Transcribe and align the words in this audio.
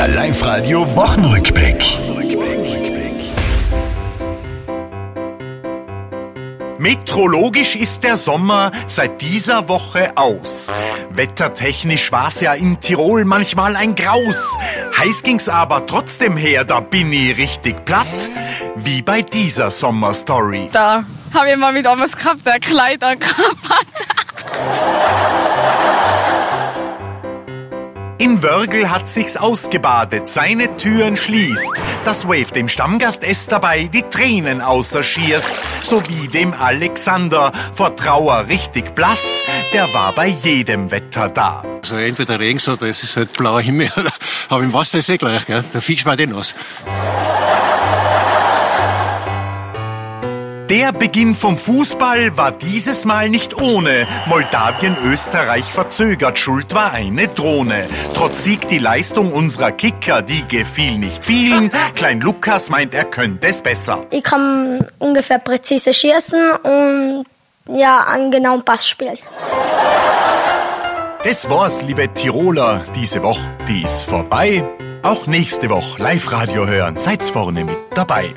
Der 0.00 0.08
Live-Radio 0.08 0.96
Wochenrückblick. 0.96 1.76
Metrologisch 6.78 7.76
ist 7.76 8.02
der 8.02 8.16
Sommer 8.16 8.70
seit 8.86 9.20
dieser 9.20 9.68
Woche 9.68 10.12
aus. 10.16 10.72
Wettertechnisch 11.10 12.10
war's 12.12 12.40
ja 12.40 12.54
in 12.54 12.80
Tirol 12.80 13.26
manchmal 13.26 13.76
ein 13.76 13.94
Graus. 13.94 14.56
Heiß 14.98 15.22
ging's 15.22 15.50
aber 15.50 15.84
trotzdem 15.84 16.38
her, 16.38 16.64
da 16.64 16.80
bin 16.80 17.12
ich 17.12 17.36
richtig 17.36 17.84
platt. 17.84 18.06
Wie 18.76 19.02
bei 19.02 19.20
dieser 19.20 19.70
Sommerstory. 19.70 20.70
Da 20.72 21.04
habe 21.34 21.50
ich 21.50 21.58
mal 21.58 21.74
wieder 21.74 21.98
was 21.98 22.16
gehabt, 22.16 22.46
der 22.46 22.58
Kleid 22.58 23.04
angehabt 23.04 23.89
In 28.20 28.42
Wörgl 28.42 28.90
hat 28.90 29.08
sich's 29.08 29.38
ausgebadet, 29.38 30.28
seine 30.28 30.76
Türen 30.76 31.16
schließt. 31.16 31.72
Das 32.04 32.28
Wave 32.28 32.52
dem 32.52 32.68
Stammgast 32.68 33.24
es 33.24 33.46
dabei 33.46 33.84
die 33.84 34.02
Tränen 34.02 34.60
außerschierst. 34.60 35.54
So 35.82 36.02
wie 36.06 36.28
dem 36.28 36.52
Alexander, 36.52 37.50
vor 37.72 37.96
Trauer 37.96 38.44
richtig 38.48 38.94
blass, 38.94 39.42
der 39.72 39.94
war 39.94 40.12
bei 40.12 40.26
jedem 40.26 40.90
Wetter 40.90 41.28
da. 41.28 41.64
Also 41.80 41.96
entweder 41.96 42.38
Regen 42.38 42.60
oder 42.70 42.88
es 42.88 43.02
ist 43.02 43.16
halt 43.16 43.32
blauer 43.38 43.62
Himmel. 43.62 43.90
Aber 44.50 44.62
im 44.62 44.74
Wasser 44.74 44.98
ist 44.98 45.08
eh 45.08 45.16
gleich, 45.16 45.46
gell? 45.46 45.62
fickst 45.62 46.04
du 46.04 46.08
mal 46.10 46.16
den 46.18 46.34
aus. 46.34 46.54
Der 50.70 50.92
Beginn 50.92 51.34
vom 51.34 51.58
Fußball 51.58 52.36
war 52.36 52.52
dieses 52.52 53.04
Mal 53.04 53.28
nicht 53.28 53.60
ohne. 53.60 54.06
Moldawien 54.26 54.96
Österreich 55.04 55.64
verzögert, 55.64 56.38
schuld 56.38 56.74
war 56.74 56.92
eine 56.92 57.26
Drohne. 57.26 57.88
Trotz 58.14 58.44
Sieg 58.44 58.68
die 58.68 58.78
Leistung 58.78 59.32
unserer 59.32 59.72
Kicker, 59.72 60.22
die 60.22 60.46
gefiel 60.46 60.98
nicht 60.98 61.26
vielen. 61.26 61.72
Klein 61.96 62.20
Lukas 62.20 62.70
meint, 62.70 62.94
er 62.94 63.04
könnte 63.04 63.48
es 63.48 63.62
besser. 63.62 64.06
Ich 64.10 64.22
kann 64.22 64.86
ungefähr 65.00 65.40
präzise 65.40 65.92
schießen 65.92 66.52
und 66.62 67.24
ja, 67.76 68.04
einen 68.04 68.30
genauen 68.30 68.64
Pass 68.64 68.88
spielen. 68.88 69.18
Das 71.24 71.50
war's, 71.50 71.82
liebe 71.82 72.14
Tiroler, 72.14 72.84
diese 72.94 73.24
Woche, 73.24 73.50
die 73.66 73.82
ist 73.82 74.04
vorbei. 74.04 74.62
Auch 75.02 75.26
nächste 75.26 75.68
Woche 75.68 76.00
Live-Radio 76.00 76.68
hören, 76.68 76.96
seid's 76.96 77.28
vorne 77.28 77.64
mit 77.64 77.76
dabei. 77.92 78.34